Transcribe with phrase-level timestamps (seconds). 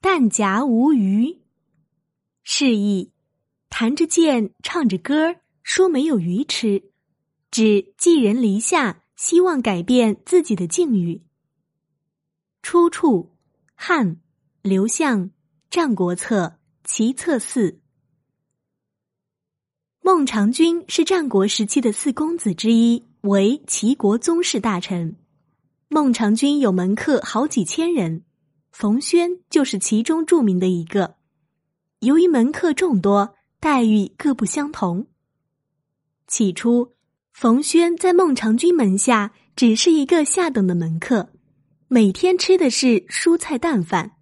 [0.00, 1.38] 弹夹无鱼。
[2.42, 3.12] 示意
[3.68, 6.90] 弹着剑，唱着歌，说没有鱼吃，
[7.50, 11.22] 指寄人篱下，希望改变自己的境遇。
[12.62, 13.36] 出处：
[13.74, 14.20] 汉
[14.62, 15.26] 刘向
[15.70, 16.46] 《战国策·
[16.84, 17.70] 齐策四》。
[20.02, 25.16] 孟尝君是战国时期的四公子之一，为齐国宗室大臣。
[25.88, 28.22] 孟尝君有门客好几千人，
[28.78, 31.16] 冯轩就是其中著名的一个。
[32.00, 35.06] 由于门客众多，待遇各不相同。
[36.26, 36.92] 起初，
[37.32, 41.30] 冯轩在孟尝君门下只是一个下等的门客，
[41.88, 44.18] 每天吃的是蔬菜淡饭。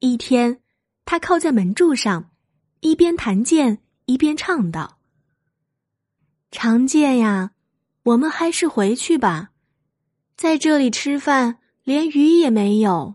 [0.00, 0.60] 一天，
[1.04, 2.32] 他靠在门柱上，
[2.80, 3.78] 一边弹剑。
[4.06, 4.98] 一边唱道
[6.50, 7.52] ：“常见呀，
[8.02, 9.52] 我们还是回去吧，
[10.36, 13.14] 在这里吃饭连鱼也没有。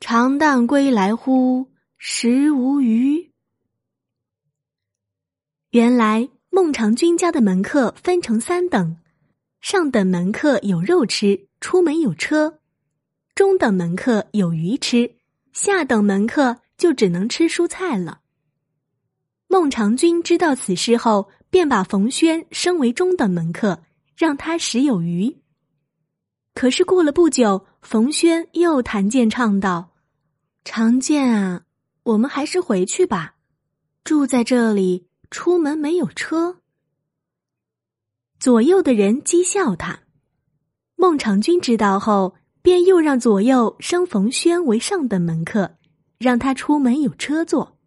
[0.00, 1.68] 长旦归来乎，
[1.98, 3.30] 食无鱼。”
[5.72, 8.96] 原来孟尝君家的门客分成三等：
[9.60, 12.58] 上等门客有肉吃，出门有车；
[13.34, 15.16] 中等门客有鱼吃，
[15.52, 18.22] 下等门客就只能吃蔬菜了。
[19.48, 23.82] 孟尝君知道此事后，便把冯轩升为中等门客，
[24.16, 25.39] 让他食有余。
[26.60, 29.92] 可是过了不久，冯轩又弹剑唱道
[30.62, 31.62] ：“常见啊，
[32.02, 33.36] 我们还是回去吧，
[34.04, 36.58] 住在这里，出门没有车。”
[38.38, 40.00] 左右的人讥笑他。
[40.96, 45.78] 孟尝君知道后，便又让左右升冯轩为上等门客，
[46.18, 47.78] 让他出门有车坐。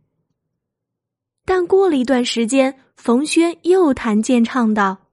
[1.45, 5.11] 但过了一段时间，冯轩又弹剑唱道：“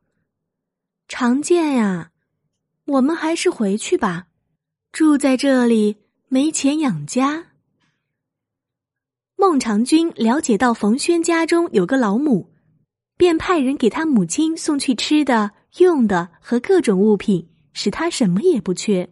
[1.09, 2.10] 常见呀，
[2.91, 4.27] 我们还是回去吧，
[4.91, 5.97] 住在这里
[6.29, 7.47] 没钱养家。”
[9.37, 12.51] 孟尝君了解到冯轩家中有个老母，
[13.17, 19.09] 便派人给他母亲送去吃的、用的和各种物品，使他什么也不缺。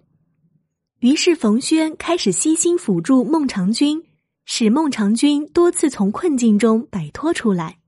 [1.01, 4.05] 于是冯轩开始悉心辅助孟尝君。
[4.51, 7.81] 使孟尝君多次从困境中摆脱出来。